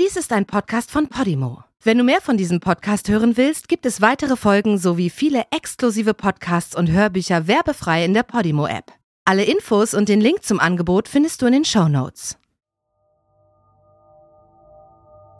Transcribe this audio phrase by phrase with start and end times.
[0.00, 1.64] Dies ist ein Podcast von Podimo.
[1.82, 6.14] Wenn du mehr von diesem Podcast hören willst, gibt es weitere Folgen sowie viele exklusive
[6.14, 8.90] Podcasts und Hörbücher werbefrei in der Podimo-App.
[9.26, 12.38] Alle Infos und den Link zum Angebot findest du in den Show Notes.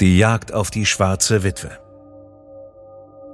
[0.02, 1.78] Die Jagd auf die schwarze Witwe.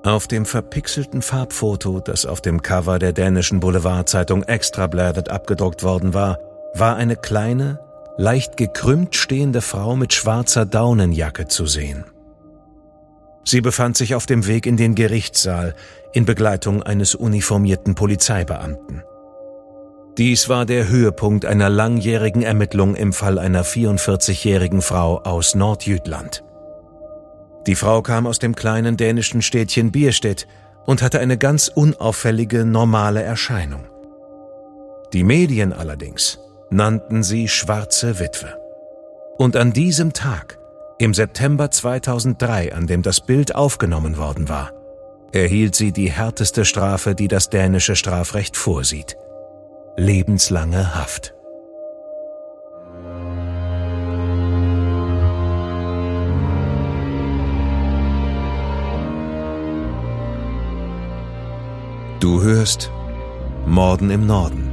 [0.04, 6.38] Auf dem verpixelten Farbfoto, das auf dem Cover der dänischen Boulevardzeitung Extrabladet abgedruckt worden war,
[6.74, 7.80] war eine kleine,
[8.18, 12.04] leicht gekrümmt stehende Frau mit schwarzer Daunenjacke zu sehen.
[13.44, 15.74] Sie befand sich auf dem Weg in den Gerichtssaal
[16.12, 19.02] in Begleitung eines uniformierten Polizeibeamten.
[20.18, 26.42] Dies war der Höhepunkt einer langjährigen Ermittlung im Fall einer 44-jährigen Frau aus Nordjütland.
[27.68, 30.48] Die Frau kam aus dem kleinen dänischen Städtchen Bierstedt
[30.86, 33.84] und hatte eine ganz unauffällige, normale Erscheinung.
[35.12, 38.58] Die Medien allerdings nannten sie Schwarze Witwe.
[39.38, 40.58] Und an diesem Tag,
[40.98, 44.72] im September 2003, an dem das Bild aufgenommen worden war,
[45.32, 49.16] erhielt sie die härteste Strafe, die das dänische Strafrecht vorsieht.
[49.96, 51.34] Lebenslange Haft.
[62.20, 62.90] Du hörst
[63.66, 64.67] Morden im Norden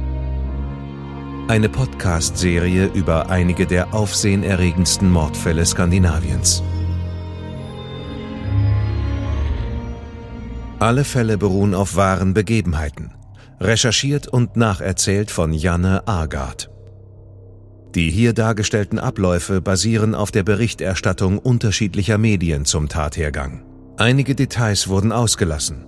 [1.48, 6.62] eine Podcast-Serie über einige der aufsehenerregendsten Mordfälle Skandinaviens.
[10.80, 13.12] Alle Fälle beruhen auf wahren Begebenheiten,
[13.60, 16.68] recherchiert und nacherzählt von Janne Agard.
[17.94, 23.62] Die hier dargestellten Abläufe basieren auf der Berichterstattung unterschiedlicher Medien zum Tathergang.
[23.96, 25.86] Einige Details wurden ausgelassen.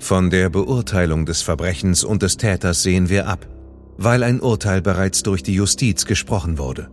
[0.00, 3.46] Von der Beurteilung des Verbrechens und des Täters sehen wir ab
[3.96, 6.90] weil ein Urteil bereits durch die Justiz gesprochen wurde.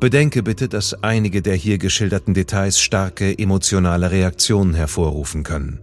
[0.00, 5.78] Bedenke bitte, dass einige der hier geschilderten Details starke emotionale Reaktionen hervorrufen können.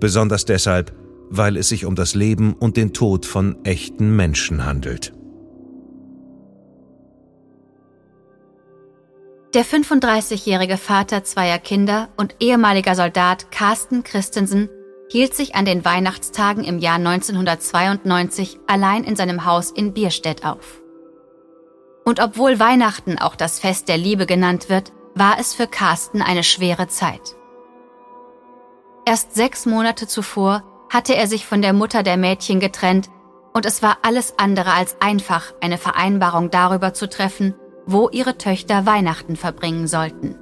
[0.00, 0.94] Besonders deshalb,
[1.28, 5.12] weil es sich um das Leben und den Tod von echten Menschen handelt.
[9.54, 14.68] Der 35-jährige Vater zweier Kinder und ehemaliger Soldat Carsten Christensen
[15.08, 20.80] hielt sich an den Weihnachtstagen im Jahr 1992 allein in seinem Haus in Bierstedt auf.
[22.04, 26.44] Und obwohl Weihnachten auch das Fest der Liebe genannt wird, war es für Carsten eine
[26.44, 27.36] schwere Zeit.
[29.04, 33.08] Erst sechs Monate zuvor hatte er sich von der Mutter der Mädchen getrennt
[33.52, 37.54] und es war alles andere als einfach, eine Vereinbarung darüber zu treffen,
[37.86, 40.36] wo ihre Töchter Weihnachten verbringen sollten.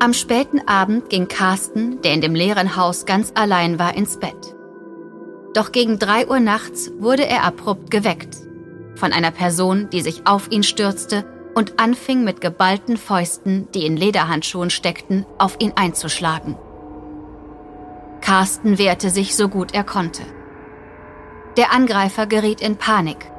[0.00, 4.54] Am späten Abend ging Carsten, der in dem leeren Haus ganz allein war, ins Bett.
[5.54, 8.36] Doch gegen drei Uhr nachts wurde er abrupt geweckt
[8.96, 11.24] von einer Person, die sich auf ihn stürzte
[11.54, 16.56] und anfing mit geballten Fäusten, die in Lederhandschuhen steckten, auf ihn einzuschlagen.
[18.20, 20.22] Carsten wehrte sich so gut er konnte.
[21.56, 23.30] Der Angreifer geriet in Panik,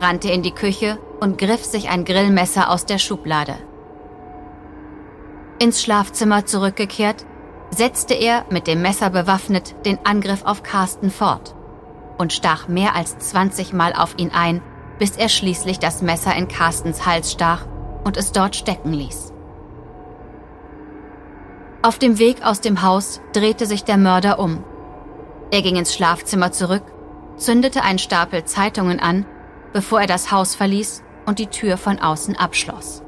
[0.00, 3.54] rannte in die Küche und griff sich ein Grillmesser aus der Schublade.
[5.62, 7.24] Ins Schlafzimmer zurückgekehrt,
[7.70, 11.54] setzte er, mit dem Messer bewaffnet, den Angriff auf Carsten fort
[12.18, 14.60] und stach mehr als 20 Mal auf ihn ein,
[14.98, 17.68] bis er schließlich das Messer in Carstens Hals stach
[18.02, 19.32] und es dort stecken ließ.
[21.82, 24.64] Auf dem Weg aus dem Haus drehte sich der Mörder um.
[25.52, 26.82] Er ging ins Schlafzimmer zurück,
[27.36, 29.26] zündete einen Stapel Zeitungen an,
[29.72, 33.04] bevor er das Haus verließ und die Tür von außen abschloss.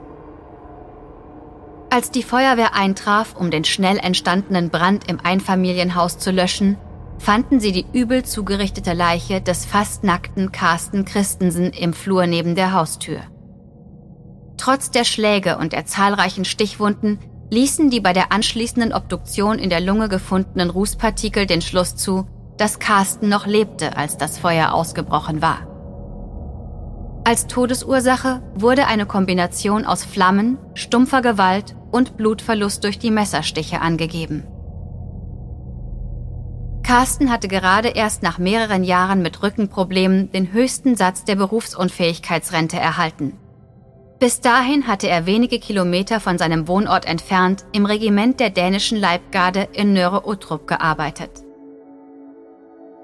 [1.94, 6.76] Als die Feuerwehr eintraf, um den schnell entstandenen Brand im Einfamilienhaus zu löschen,
[7.18, 12.72] fanden sie die übel zugerichtete Leiche des fast nackten Carsten Christensen im Flur neben der
[12.72, 13.20] Haustür.
[14.56, 19.80] Trotz der Schläge und der zahlreichen Stichwunden ließen die bei der anschließenden Obduktion in der
[19.80, 25.58] Lunge gefundenen Rußpartikel den Schluss zu, dass Carsten noch lebte, als das Feuer ausgebrochen war.
[27.24, 34.42] Als Todesursache wurde eine Kombination aus Flammen, stumpfer Gewalt und Blutverlust durch die Messerstiche angegeben.
[36.82, 43.38] Carsten hatte gerade erst nach mehreren Jahren mit Rückenproblemen den höchsten Satz der Berufsunfähigkeitsrente erhalten.
[44.18, 49.68] Bis dahin hatte er wenige Kilometer von seinem Wohnort entfernt im Regiment der dänischen Leibgarde
[49.72, 51.30] in Nöre Uttrup gearbeitet.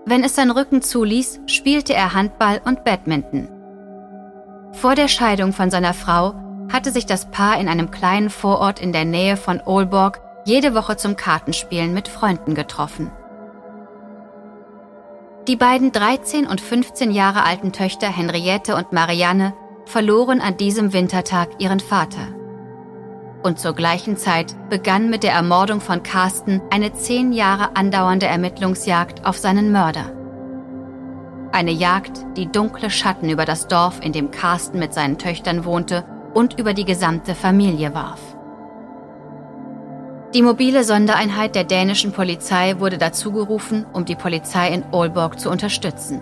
[0.05, 3.49] Wenn es sein Rücken zuließ, spielte er Handball und Badminton.
[4.73, 6.35] Vor der Scheidung von seiner Frau
[6.73, 10.97] hatte sich das Paar in einem kleinen Vorort in der Nähe von Aalborg jede Woche
[10.97, 13.11] zum Kartenspielen mit Freunden getroffen.
[15.49, 19.55] Die beiden 13 und 15 Jahre alten Töchter Henriette und Marianne
[19.87, 22.29] verloren an diesem Wintertag ihren Vater.
[23.43, 29.25] und zur gleichen Zeit begann mit der Ermordung von Carsten eine zehn Jahre andauernde Ermittlungsjagd
[29.25, 30.13] auf seinen Mörder.
[31.53, 36.05] Eine Jagd, die dunkle Schatten über das Dorf, in dem Carsten mit seinen Töchtern wohnte,
[36.35, 38.21] und über die gesamte Familie warf.
[40.35, 45.51] Die mobile Sondereinheit der dänischen Polizei wurde dazu gerufen, um die Polizei in Aalborg zu
[45.51, 46.21] unterstützen.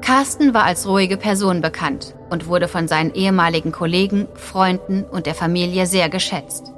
[0.00, 5.34] Carsten war als ruhige Person bekannt und wurde von seinen ehemaligen Kollegen, Freunden und der
[5.34, 6.72] Familie sehr geschätzt.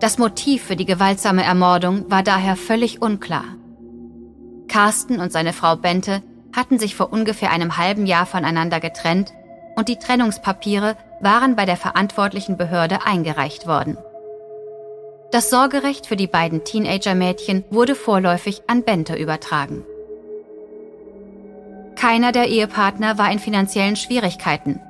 [0.00, 3.44] Das Motiv für die gewaltsame Ermordung war daher völlig unklar.
[4.68, 6.22] Carsten und seine Frau Bente
[6.54, 9.32] hatten sich vor ungefähr einem halben Jahr voneinander getrennt
[9.76, 13.96] und die Trennungspapiere waren bei der verantwortlichen Behörde eingereicht worden.
[15.30, 19.84] Das Sorgerecht für die beiden Teenager-Mädchen wurde vorläufig an Bente übertragen.
[21.96, 24.80] Keiner der Ehepartner war in finanziellen Schwierigkeiten,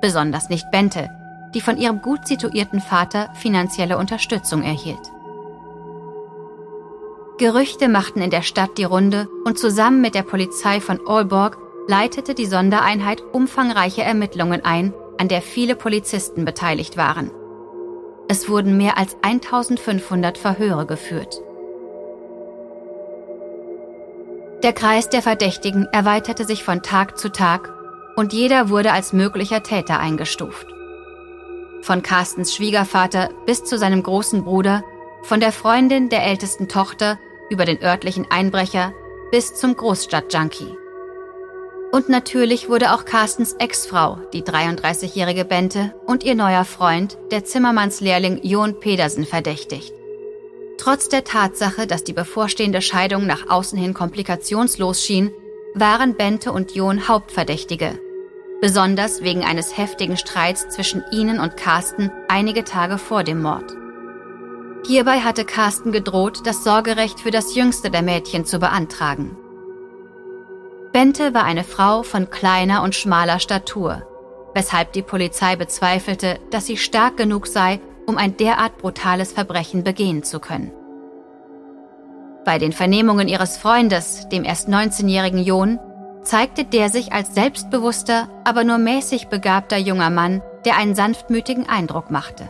[0.00, 1.10] besonders nicht Bente,
[1.54, 5.00] die von ihrem gut situierten Vater finanzielle Unterstützung erhielt.
[7.38, 11.58] Gerüchte machten in der Stadt die Runde und zusammen mit der Polizei von Aalborg
[11.90, 17.32] leitete die Sondereinheit umfangreiche Ermittlungen ein, an der viele Polizisten beteiligt waren.
[18.28, 21.42] Es wurden mehr als 1500 Verhöre geführt.
[24.62, 27.74] Der Kreis der Verdächtigen erweiterte sich von Tag zu Tag
[28.14, 30.68] und jeder wurde als möglicher Täter eingestuft.
[31.82, 34.84] Von Carstens Schwiegervater bis zu seinem großen Bruder,
[35.24, 37.18] von der Freundin der ältesten Tochter
[37.50, 38.92] über den örtlichen Einbrecher
[39.32, 40.79] bis zum Großstadtjunkie.
[41.92, 48.40] Und natürlich wurde auch Carstens Ex-Frau, die 33-jährige Bente, und ihr neuer Freund, der Zimmermannslehrling
[48.42, 49.92] Jon Pedersen, verdächtigt.
[50.78, 55.32] Trotz der Tatsache, dass die bevorstehende Scheidung nach außen hin komplikationslos schien,
[55.74, 57.98] waren Bente und Jon Hauptverdächtige.
[58.60, 63.74] Besonders wegen eines heftigen Streits zwischen ihnen und Carsten einige Tage vor dem Mord.
[64.86, 69.36] Hierbei hatte Carsten gedroht, das Sorgerecht für das jüngste der Mädchen zu beantragen.
[70.92, 74.02] Bente war eine Frau von kleiner und schmaler Statur,
[74.54, 80.24] weshalb die Polizei bezweifelte, dass sie stark genug sei, um ein derart brutales Verbrechen begehen
[80.24, 80.72] zu können.
[82.44, 85.78] Bei den Vernehmungen ihres Freundes, dem erst 19-jährigen John,
[86.22, 92.10] zeigte der sich als selbstbewusster, aber nur mäßig begabter junger Mann, der einen sanftmütigen Eindruck
[92.10, 92.48] machte.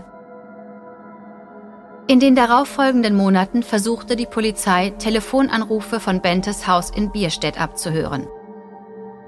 [2.11, 8.27] In den darauffolgenden Monaten versuchte die Polizei, Telefonanrufe von Bentes Haus in Bierstedt abzuhören.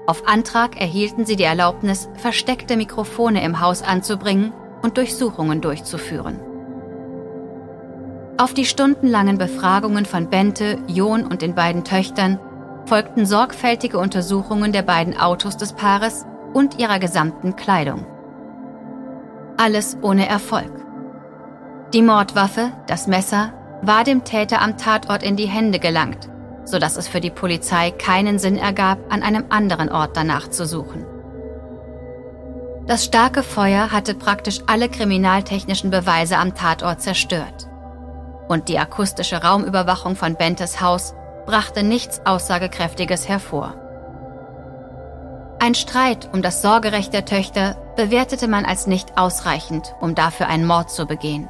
[0.05, 4.51] Auf Antrag erhielten sie die Erlaubnis, versteckte Mikrofone im Haus anzubringen
[4.81, 6.41] und Durchsuchungen durchzuführen.
[8.37, 12.37] Auf die stundenlangen Befragungen von Bente, John und den beiden Töchtern
[12.85, 18.05] folgten sorgfältige Untersuchungen der beiden Autos des Paares und ihrer gesamten Kleidung.
[19.55, 20.82] Alles ohne Erfolg.
[21.93, 23.53] Die Mordwaffe, das Messer,
[23.83, 26.27] war dem Täter am Tatort in die Hände gelangt,
[26.65, 31.05] sodass es für die Polizei keinen Sinn ergab, an einem anderen Ort danach zu suchen.
[32.87, 37.69] Das starke Feuer hatte praktisch alle kriminaltechnischen Beweise am Tatort zerstört.
[38.47, 41.13] Und die akustische Raumüberwachung von Bentes Haus
[41.45, 43.75] brachte nichts Aussagekräftiges hervor.
[45.59, 50.65] Ein Streit um das Sorgerecht der Töchter bewertete man als nicht ausreichend, um dafür einen
[50.65, 51.49] Mord zu begehen.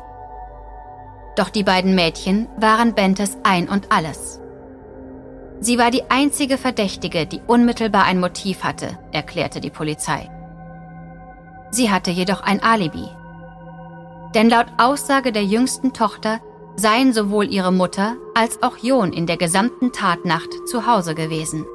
[1.35, 4.39] Doch die beiden Mädchen waren Bentes ein und alles.
[5.59, 10.29] Sie war die einzige Verdächtige, die unmittelbar ein Motiv hatte, erklärte die Polizei.
[11.71, 13.07] Sie hatte jedoch ein Alibi.
[14.35, 16.39] Denn laut Aussage der jüngsten Tochter
[16.75, 21.65] seien sowohl ihre Mutter als auch John in der gesamten Tatnacht zu Hause gewesen.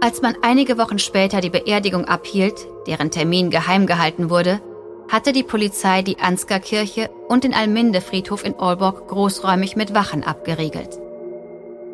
[0.00, 4.60] Als man einige Wochen später die Beerdigung abhielt, deren Termin geheim gehalten wurde,
[5.08, 10.98] hatte die Polizei die Ansgar-Kirche und den Alminde-Friedhof in Aalborg großräumig mit Wachen abgeriegelt.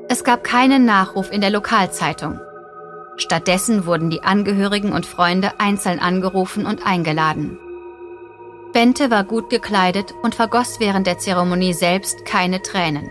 [0.09, 2.41] Es gab keinen Nachruf in der Lokalzeitung.
[3.17, 7.59] Stattdessen wurden die Angehörigen und Freunde einzeln angerufen und eingeladen.
[8.73, 13.11] Bente war gut gekleidet und vergoss während der Zeremonie selbst keine Tränen.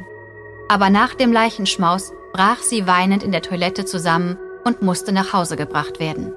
[0.70, 5.56] Aber nach dem Leichenschmaus brach sie weinend in der Toilette zusammen und musste nach Hause
[5.56, 6.34] gebracht werden.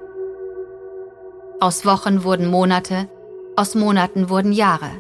[1.60, 3.08] Aus Wochen wurden Monate,
[3.60, 4.90] aus Monaten wurden Jahre.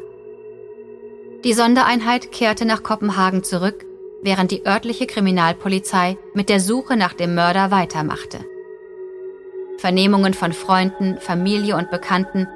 [1.44, 3.86] Die Sondereinheit kehrte nach Kopenhagen zurück,
[4.22, 8.44] während die örtliche Kriminalpolizei mit der Suche nach dem Mörder weitermachte.
[9.78, 12.48] Vernehmungen von Freunden, Familie und Bekannten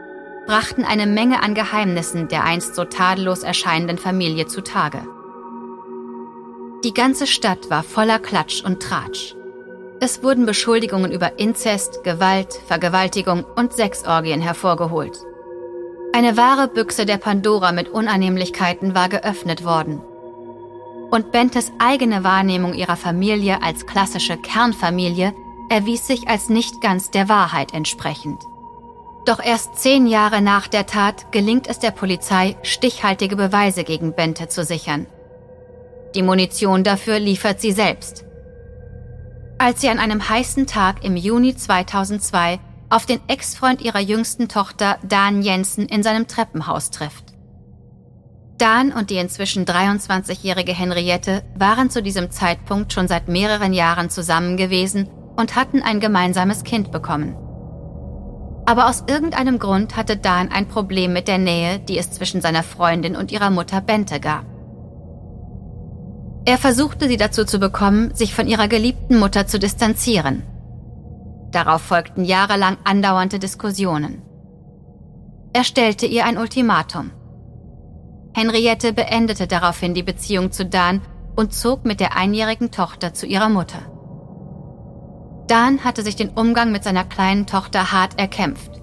[0.46, 5.00] brachten eine Menge an Geheimnissen der einst so tadellos erscheinenden Familie zutage.
[6.84, 9.34] Die ganze Stadt war voller Klatsch und Tratsch.
[10.00, 15.18] Es wurden Beschuldigungen über Inzest, Gewalt, Vergewaltigung und Sexorgien hervorgeholt.
[16.14, 20.00] Eine wahre Büchse der Pandora mit Unannehmlichkeiten war geöffnet worden.
[21.10, 25.34] Und Bentes eigene Wahrnehmung ihrer Familie als klassische Kernfamilie
[25.70, 28.40] erwies sich als nicht ganz der Wahrheit entsprechend.
[29.26, 34.46] Doch erst zehn Jahre nach der Tat gelingt es der Polizei, stichhaltige Beweise gegen Bente
[34.46, 35.08] zu sichern.
[36.14, 38.24] Die Munition dafür liefert sie selbst.
[39.58, 42.60] Als sie an einem heißen Tag im Juni 2002
[42.94, 47.34] auf den Ex-Freund ihrer jüngsten Tochter Dan Jensen in seinem Treppenhaus trifft.
[48.56, 54.56] Dan und die inzwischen 23-jährige Henriette waren zu diesem Zeitpunkt schon seit mehreren Jahren zusammen
[54.56, 57.34] gewesen und hatten ein gemeinsames Kind bekommen.
[58.64, 62.62] Aber aus irgendeinem Grund hatte Dan ein Problem mit der Nähe, die es zwischen seiner
[62.62, 64.44] Freundin und ihrer Mutter Bente gab.
[66.44, 70.44] Er versuchte sie dazu zu bekommen, sich von ihrer geliebten Mutter zu distanzieren.
[71.54, 74.22] Darauf folgten jahrelang andauernde Diskussionen.
[75.52, 77.12] Er stellte ihr ein Ultimatum.
[78.34, 81.00] Henriette beendete daraufhin die Beziehung zu Dan
[81.36, 83.78] und zog mit der einjährigen Tochter zu ihrer Mutter.
[85.46, 88.82] Dan hatte sich den Umgang mit seiner kleinen Tochter hart erkämpft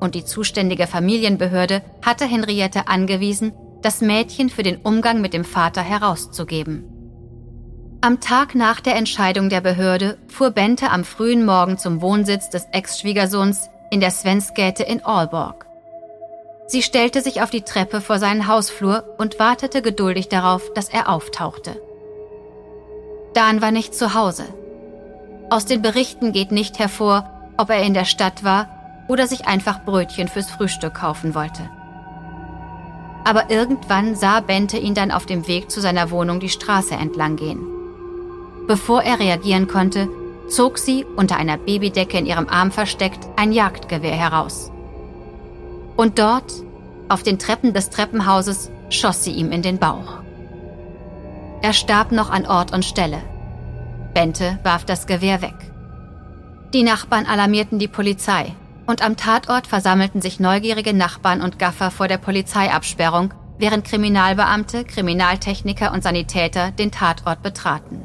[0.00, 5.82] und die zuständige Familienbehörde hatte Henriette angewiesen, das Mädchen für den Umgang mit dem Vater
[5.82, 6.95] herauszugeben.
[8.06, 12.68] Am Tag nach der Entscheidung der Behörde fuhr Bente am frühen Morgen zum Wohnsitz des
[12.70, 15.66] Ex-Schwiegersohns in der Svenskäte in Aalborg.
[16.68, 21.08] Sie stellte sich auf die Treppe vor seinen Hausflur und wartete geduldig darauf, dass er
[21.08, 21.82] auftauchte.
[23.34, 24.44] Dan war nicht zu Hause.
[25.50, 28.68] Aus den Berichten geht nicht hervor, ob er in der Stadt war
[29.08, 31.68] oder sich einfach Brötchen fürs Frühstück kaufen wollte.
[33.24, 37.34] Aber irgendwann sah Bente ihn dann auf dem Weg zu seiner Wohnung die Straße entlang
[37.34, 37.75] gehen.
[38.66, 40.08] Bevor er reagieren konnte,
[40.48, 44.70] zog sie, unter einer Babydecke in ihrem Arm versteckt, ein Jagdgewehr heraus.
[45.96, 46.52] Und dort,
[47.08, 50.20] auf den Treppen des Treppenhauses, schoss sie ihm in den Bauch.
[51.62, 53.22] Er starb noch an Ort und Stelle.
[54.14, 55.54] Bente warf das Gewehr weg.
[56.74, 58.54] Die Nachbarn alarmierten die Polizei
[58.86, 65.92] und am Tatort versammelten sich neugierige Nachbarn und Gaffer vor der Polizeiabsperrung, während Kriminalbeamte, Kriminaltechniker
[65.92, 68.02] und Sanitäter den Tatort betraten.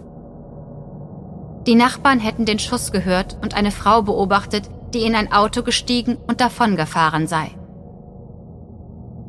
[1.68, 6.18] Die Nachbarn hätten den Schuss gehört und eine Frau beobachtet, die in ein Auto gestiegen
[6.27, 7.51] und davongefahren sei.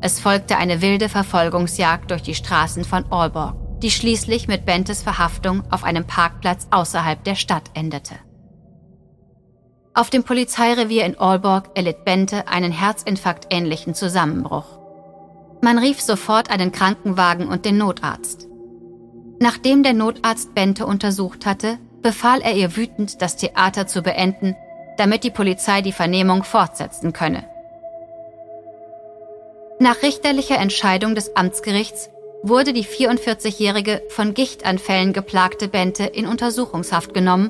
[0.01, 5.63] Es folgte eine wilde Verfolgungsjagd durch die Straßen von Aalborg die schließlich mit Bentes Verhaftung
[5.69, 8.15] auf einem Parkplatz außerhalb der Stadt endete.
[9.93, 14.79] Auf dem Polizeirevier in Aalborg erlitt Bente einen Herzinfarkt-ähnlichen Zusammenbruch.
[15.61, 18.47] Man rief sofort einen Krankenwagen und den Notarzt.
[19.39, 24.55] Nachdem der Notarzt Bente untersucht hatte, befahl er ihr wütend, das Theater zu beenden,
[24.97, 27.45] damit die Polizei die Vernehmung fortsetzen könne.
[29.79, 32.09] Nach richterlicher Entscheidung des Amtsgerichts
[32.43, 37.49] wurde die 44-jährige von Gichtanfällen geplagte Bente in Untersuchungshaft genommen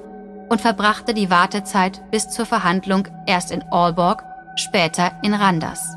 [0.50, 4.24] und verbrachte die Wartezeit bis zur Verhandlung erst in Aalborg,
[4.56, 5.96] später in Randers.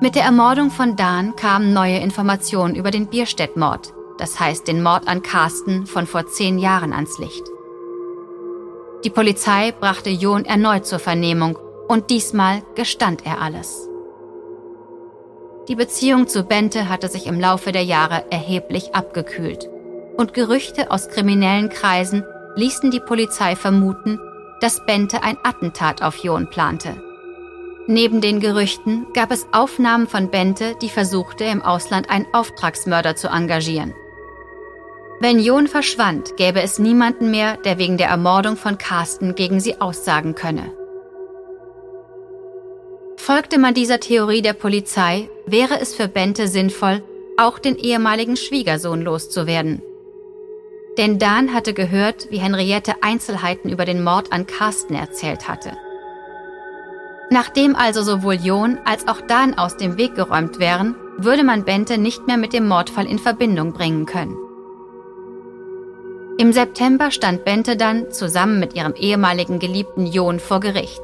[0.00, 5.08] Mit der Ermordung von Dan kamen neue Informationen über den Bierstedt-Mord, das heißt den Mord
[5.08, 7.44] an Carsten von vor zehn Jahren ans Licht.
[9.04, 13.88] Die Polizei brachte John erneut zur Vernehmung und diesmal gestand er alles.
[15.68, 19.68] Die Beziehung zu Bente hatte sich im Laufe der Jahre erheblich abgekühlt.
[20.16, 22.24] Und Gerüchte aus kriminellen Kreisen
[22.56, 24.20] ließen die Polizei vermuten,
[24.60, 27.02] dass Bente ein Attentat auf John plante.
[27.86, 33.28] Neben den Gerüchten gab es Aufnahmen von Bente, die versuchte, im Ausland einen Auftragsmörder zu
[33.28, 33.92] engagieren.
[35.20, 39.80] Wenn John verschwand, gäbe es niemanden mehr, der wegen der Ermordung von Carsten gegen sie
[39.80, 40.72] aussagen könne.
[43.16, 47.02] Folgte man dieser Theorie der Polizei, wäre es für Bente sinnvoll,
[47.38, 49.80] auch den ehemaligen Schwiegersohn loszuwerden.
[50.98, 55.72] Denn Dan hatte gehört, wie Henriette Einzelheiten über den Mord an Carsten erzählt hatte.
[57.30, 61.98] Nachdem also sowohl John als auch Dan aus dem Weg geräumt wären, würde man Bente
[61.98, 64.36] nicht mehr mit dem Mordfall in Verbindung bringen können.
[66.36, 71.02] Im September stand Bente dann zusammen mit ihrem ehemaligen Geliebten John vor Gericht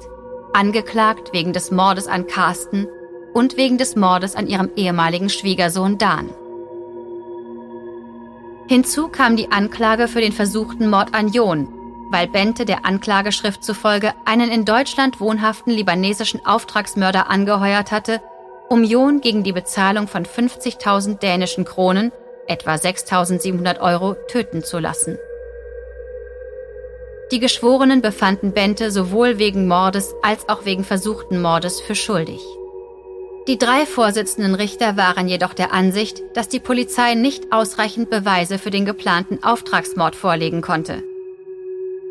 [0.53, 2.89] angeklagt wegen des Mordes an Carsten
[3.33, 6.31] und wegen des Mordes an ihrem ehemaligen Schwiegersohn Dan.
[8.67, 11.69] Hinzu kam die Anklage für den versuchten Mord an John,
[12.11, 18.21] weil Bente der Anklageschrift zufolge einen in Deutschland wohnhaften libanesischen Auftragsmörder angeheuert hatte,
[18.69, 22.13] um John gegen die Bezahlung von 50.000 dänischen Kronen,
[22.51, 25.19] etwa 6.700 Euro, töten zu lassen.
[27.33, 32.41] Die Geschworenen befanden Bente sowohl wegen Mordes als auch wegen versuchten Mordes für schuldig.
[33.47, 38.71] Die drei Vorsitzenden Richter waren jedoch der Ansicht, dass die Polizei nicht ausreichend Beweise für
[38.71, 41.03] den geplanten Auftragsmord vorlegen konnte.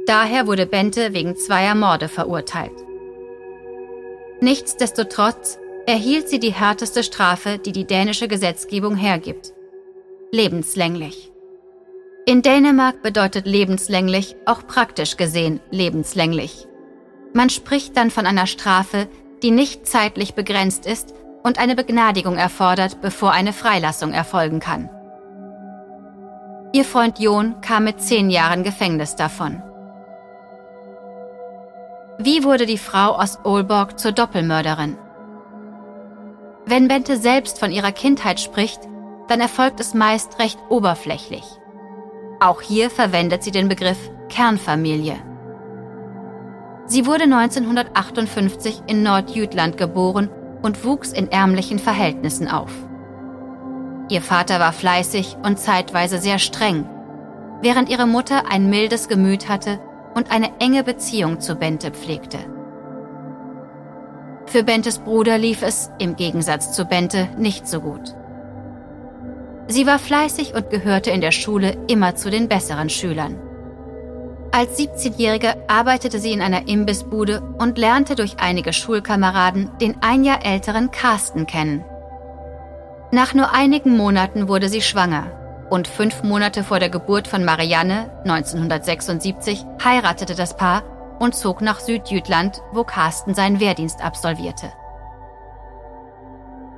[0.05, 2.73] Daher wurde Bente wegen zweier Morde verurteilt.
[4.41, 9.53] Nichtsdestotrotz erhielt sie die härteste Strafe, die die dänische Gesetzgebung hergibt.
[10.31, 11.31] Lebenslänglich.
[12.27, 16.67] In Dänemark bedeutet lebenslänglich auch praktisch gesehen lebenslänglich.
[17.33, 19.07] Man spricht dann von einer Strafe,
[19.41, 24.91] die nicht zeitlich begrenzt ist und eine Begnadigung erfordert, bevor eine Freilassung erfolgen kann.
[26.73, 29.63] Ihr Freund John kam mit zehn Jahren Gefängnis davon.
[32.19, 34.95] Wie wurde die Frau aus Olborg zur Doppelmörderin?
[36.67, 38.81] Wenn Bente selbst von ihrer Kindheit spricht,
[39.29, 41.45] dann erfolgt es meist recht oberflächlich.
[42.39, 45.15] Auch hier verwendet sie den Begriff Kernfamilie.
[46.85, 50.29] Sie wurde 1958 in Nordjütland geboren
[50.63, 52.71] und wuchs in ärmlichen Verhältnissen auf.
[54.09, 56.89] Ihr Vater war fleißig und zeitweise sehr streng,
[57.61, 59.79] während ihre Mutter ein mildes Gemüt hatte
[60.15, 62.39] und eine enge Beziehung zu Bente pflegte.
[64.47, 68.15] Für Bentes Bruder lief es, im Gegensatz zu Bente, nicht so gut.
[69.71, 73.39] Sie war fleißig und gehörte in der Schule immer zu den besseren Schülern.
[74.51, 80.43] Als 17-Jährige arbeitete sie in einer Imbissbude und lernte durch einige Schulkameraden den ein Jahr
[80.43, 81.85] älteren Carsten kennen.
[83.11, 88.09] Nach nur einigen Monaten wurde sie schwanger und fünf Monate vor der Geburt von Marianne
[88.23, 90.81] 1976 heiratete das Paar
[91.19, 94.71] und zog nach Südjütland, wo Carsten seinen Wehrdienst absolvierte.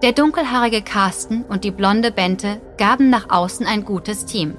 [0.01, 4.58] Der dunkelhaarige Carsten und die blonde Bente gaben nach außen ein gutes Team.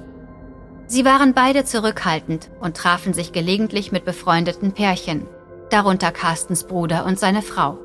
[0.86, 5.26] Sie waren beide zurückhaltend und trafen sich gelegentlich mit befreundeten Pärchen,
[5.70, 7.78] darunter Carstens Bruder und seine Frau.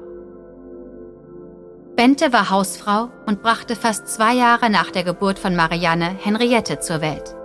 [1.95, 7.01] Bente war Hausfrau und brachte fast zwei Jahre nach der Geburt von Marianne Henriette zur
[7.01, 7.35] Welt.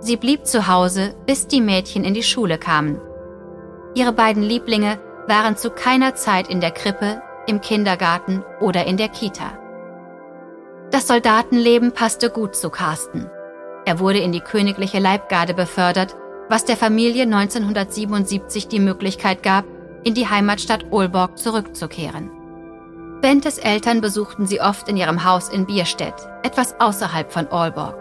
[0.00, 3.00] Sie blieb zu Hause, bis die Mädchen in die Schule kamen
[3.94, 9.08] Ihre beiden Lieblinge waren zu keiner Zeit in der Krippe, im Kindergarten oder in der
[9.08, 9.58] Kita.
[10.90, 13.30] Das Soldatenleben passte gut zu Carsten.
[13.84, 16.16] Er wurde in die königliche Leibgarde befördert,
[16.48, 19.64] was der Familie 1977 die Möglichkeit gab,
[20.02, 22.30] in die Heimatstadt Olborg zurückzukehren.
[23.20, 27.96] Bentes Eltern besuchten sie oft in ihrem Haus in Bierstedt, etwas außerhalb von Olborg.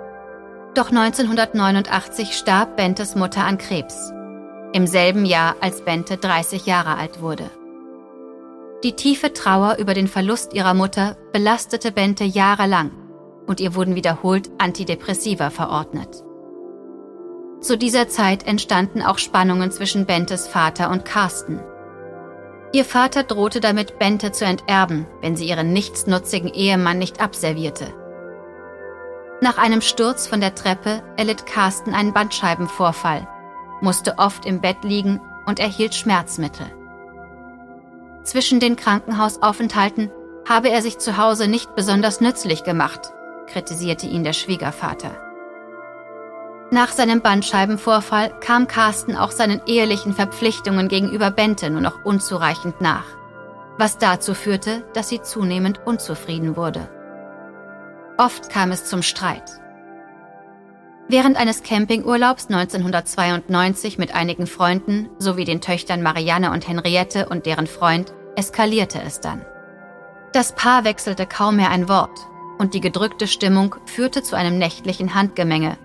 [0.74, 4.14] Doch 1989 starb Bentes Mutter an Krebs
[4.74, 7.50] im selben Jahr als Bente 30 Jahre alt wurde.
[8.84, 12.92] Die tiefe Trauer über den Verlust ihrer Mutter belastete Bente jahrelang
[13.46, 16.24] und ihr wurden wiederholt Antidepressiva verordnet.
[17.60, 21.60] Zu dieser Zeit entstanden auch Spannungen zwischen Bentes Vater und Carsten.
[22.72, 27.94] Ihr Vater drohte damit, Bente zu enterben, wenn sie ihren nichtsnutzigen Ehemann nicht abservierte.
[29.42, 33.28] Nach einem Sturz von der Treppe erlitt Carsten einen Bandscheibenvorfall
[33.82, 36.79] musste oft im Bett liegen und erhielt Schmerzmittel.
[38.30, 40.12] Zwischen den Krankenhausaufenthalten
[40.48, 43.12] habe er sich zu Hause nicht besonders nützlich gemacht,
[43.48, 45.10] kritisierte ihn der Schwiegervater.
[46.70, 53.06] Nach seinem Bandscheibenvorfall kam Carsten auch seinen ehelichen Verpflichtungen gegenüber Bente nur noch unzureichend nach,
[53.80, 56.88] was dazu führte, dass sie zunehmend unzufrieden wurde.
[58.20, 59.60] Oft kam es zum Streit.
[61.08, 67.66] Während eines Campingurlaubs 1992 mit einigen Freunden sowie den Töchtern Marianne und Henriette und deren
[67.66, 69.46] Freund eskalierte es dann.
[70.34, 72.20] Das Paar wechselte kaum mehr ein Wort
[72.60, 75.78] und die gedrückte Stimmung führte zu einem nächtlichen Handgemenge,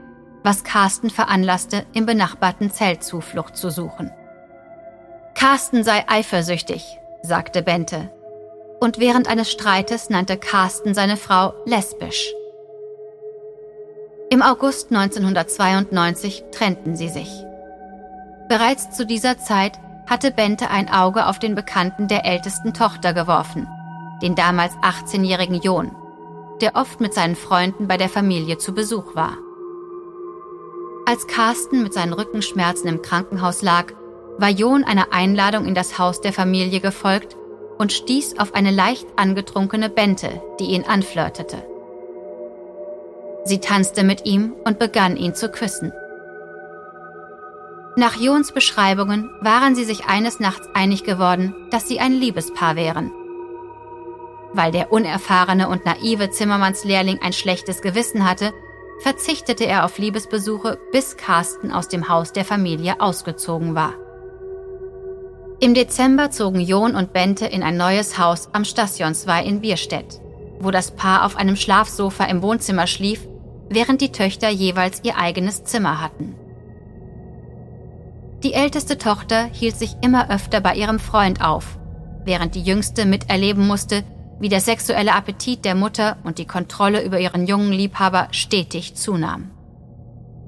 [0.43, 4.11] was Carsten veranlasste, im benachbarten Zelt Zuflucht zu suchen.
[5.35, 8.11] Carsten sei eifersüchtig, sagte Bente.
[8.81, 12.33] Und während eines Streites nannte Carsten seine Frau lesbisch.
[14.31, 17.31] Im August 1992 trennten sie sich.
[18.49, 23.67] Bereits zu dieser Zeit hatte Bente ein Auge auf den Bekannten der ältesten Tochter geworfen,
[24.23, 25.93] den damals 18-jährigen John,
[26.61, 29.37] der oft mit seinen Freunden bei der Familie zu Besuch war.
[31.07, 33.93] Als Carsten mit seinen Rückenschmerzen im Krankenhaus lag,
[34.39, 37.37] war John einer Einladung in das Haus der Familie gefolgt
[37.79, 41.63] und stieß auf eine leicht angetrunkene Bente, die ihn anflirtete.
[43.45, 45.93] Sie tanzte mit ihm und begann ihn zu küssen.
[47.97, 53.13] Nach Jons Beschreibungen waren sie sich eines Nachts einig geworden, dass sie ein Liebespaar wären.
[54.53, 58.53] Weil der unerfahrene und naive Zimmermannslehrling ein schlechtes Gewissen hatte,
[59.01, 63.95] verzichtete er auf Liebesbesuche, bis Carsten aus dem Haus der Familie ausgezogen war.
[65.61, 70.21] Im Dezember zogen Jon und Bente in ein neues Haus am Stationswei in Bierstedt,
[70.59, 73.21] wo das Paar auf einem Schlafsofa im Wohnzimmer schlief,
[73.69, 76.35] während die Töchter jeweils ihr eigenes Zimmer hatten.
[78.45, 81.79] Die älteste Tochter hielt sich immer öfter bei ihrem Freund auf,
[82.27, 84.05] während die jüngste miterleben musste,
[84.39, 89.51] wie der sexuelle Appetit der Mutter und die Kontrolle über ihren jungen Liebhaber stetig zunahm.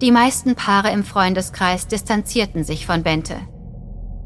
[0.02, 3.36] Die meisten Paare im Freundeskreis distanzierten sich von Bente.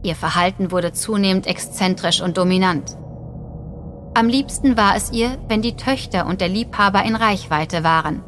[0.02, 2.96] Ihr Verhalten wurde zunehmend exzentrisch und dominant.
[4.14, 8.24] Am liebsten war es ihr, wenn die Töchter und der Liebhaber in Reichweite waren.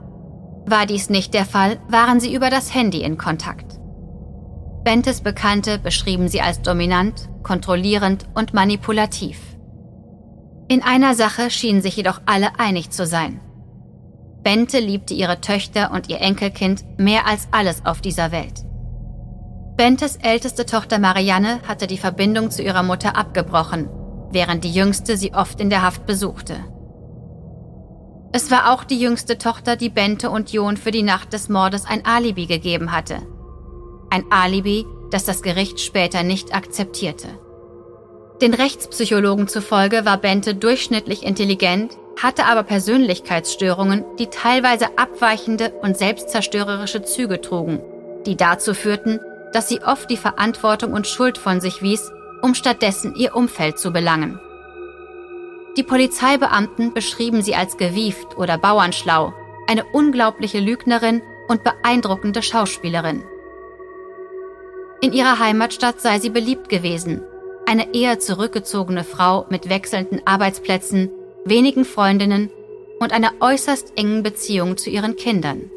[0.67, 3.82] War dies nicht der Fall, waren sie über das Handy in Kontakt.
[4.85, 9.39] Bentes Bekannte beschrieben sie als dominant, kontrollierend und manipulativ.
[10.67, 13.41] In einer Sache schienen sich jedoch alle einig zu sein.
[14.43, 18.65] Bente liebte ihre Töchter und ihr Enkelkind mehr als alles auf dieser Welt.
[19.77, 23.89] Bentes älteste Tochter Marianne hatte die Verbindung zu ihrer Mutter abgebrochen,
[24.33, 26.57] während die jüngste sie oft in der Haft besuchte.
[28.33, 31.85] Es war auch die jüngste Tochter, die Bente und John für die Nacht des Mordes
[31.85, 33.23] ein Alibi gegeben hatte–
[34.13, 37.29] ein Alibi, das das Gericht später nicht akzeptierte.
[38.43, 47.03] Den Rechtspsychologen zufolge war Bente durchschnittlich intelligent, hatte aber Persönlichkeitsstörungen, die teilweise abweichende und selbstzerstörerische
[47.03, 47.81] Züge trugen,
[48.27, 49.19] die dazu führten,
[49.55, 53.93] dass sie oft die Verantwortung und Schuld von sich wies, um stattdessen ihr Umfeld zu
[53.93, 54.39] belangen.
[55.79, 59.33] Die Polizeibeamten beschrieben sie als gewieft oder bauernschlau,
[59.69, 63.25] eine unglaubliche Lügnerin und beeindruckende Schauspielerin.
[65.03, 67.23] In ihrer Heimatstadt sei sie beliebt gewesen.
[67.67, 71.11] Eine eher zurückgezogene Frau mit wechselnden Arbeitsplätzen,
[71.45, 72.51] wenigen Freundinnen
[73.01, 75.73] und einer äußerst engen Beziehung zu ihren Kindern.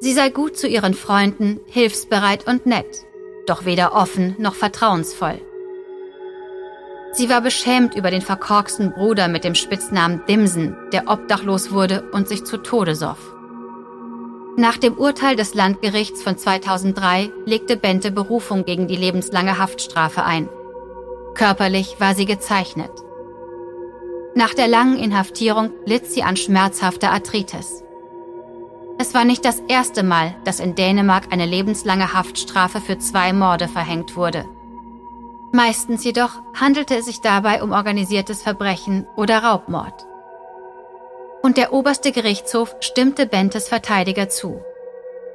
[0.00, 3.04] Sie sei gut zu ihren Freunden, hilfsbereit und nett,
[3.46, 5.38] doch weder offen noch vertrauensvoll.
[7.12, 12.28] Sie war beschämt über den verkorksten Bruder mit dem Spitznamen Dimsen, der obdachlos wurde und
[12.28, 13.34] sich zu Tode soff.
[14.56, 20.46] Nach dem Urteil des Landgerichts von 2003 legte Bente Berufung gegen die lebenslange Haftstrafe ein.
[21.34, 22.90] Körperlich war sie gezeichnet.
[24.34, 27.82] Nach der langen Inhaftierung litt sie an schmerzhafter Arthritis.
[28.98, 33.68] Es war nicht das erste Mal, dass in Dänemark eine lebenslange Haftstrafe für zwei Morde
[33.68, 34.44] verhängt wurde.
[35.52, 40.06] Meistens jedoch handelte es sich dabei um organisiertes Verbrechen oder Raubmord
[41.42, 44.64] und der oberste Gerichtshof stimmte Bentes Verteidiger zu.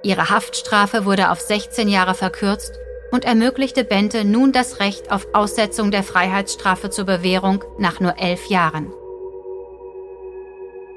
[0.04, 2.80] Ihre Haftstrafe wurde auf 16 Jahre verkürzt
[3.12, 8.48] und ermöglichte Bente nun das Recht auf Aussetzung der Freiheitsstrafe zur Bewährung nach nur elf
[8.48, 8.92] Jahren.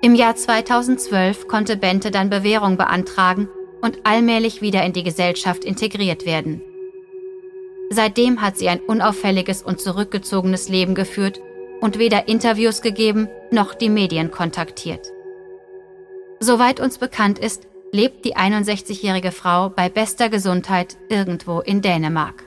[0.03, 3.49] Im Jahr 2012 konnte Bente dann Bewährung beantragen
[3.83, 6.63] und allmählich wieder in die Gesellschaft integriert werden.
[7.91, 11.41] Seitdem hat sie ein unauffälliges und zurückgezogenes Leben geführt
[11.81, 15.13] und weder Interviews gegeben noch die Medien kontaktiert.
[16.41, 22.45] Soweit uns bekannt ist, lebt die 61-jährige Frau bei bester Gesundheit irgendwo in Dänemark.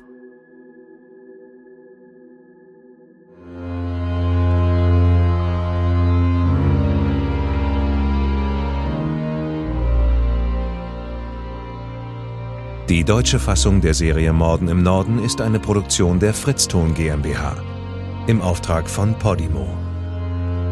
[12.89, 17.55] Die deutsche Fassung der Serie Morden im Norden ist eine Produktion der Fritzton GmbH
[18.27, 19.82] im Auftrag von Podimo.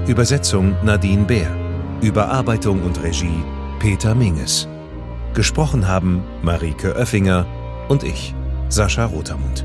[0.08, 1.56] Übersetzung Nadine Bär.
[2.02, 3.44] Überarbeitung und Regie
[3.80, 4.68] Peter Minges.
[5.36, 7.46] Gesprochen haben Marike Oeffinger
[7.88, 8.34] und ich,
[8.68, 9.64] Sascha Rotermund.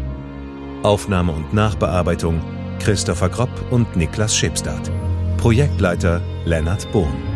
[0.83, 2.42] Aufnahme und Nachbearbeitung
[2.81, 4.90] Christopher Kropp und Niklas Schipstadt.
[5.38, 7.36] Projektleiter Lennart Bohn.